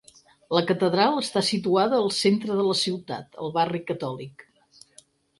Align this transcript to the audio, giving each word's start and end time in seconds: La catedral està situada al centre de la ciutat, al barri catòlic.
La 0.57 0.61
catedral 0.69 1.17
està 1.17 1.41
situada 1.49 1.99
al 2.03 2.09
centre 2.19 2.55
de 2.59 2.65
la 2.69 2.77
ciutat, 2.79 3.37
al 3.43 3.53
barri 3.59 3.83
catòlic. 3.91 4.47